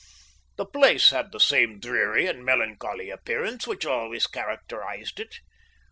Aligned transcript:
The 0.55 0.65
place 0.65 1.11
had 1.11 1.31
the 1.31 1.39
same 1.39 1.79
dreary 1.79 2.25
and 2.25 2.43
melancholy 2.43 3.11
appearance 3.11 3.67
which 3.67 3.85
always 3.85 4.25
characterised 4.25 5.19
it. 5.19 5.35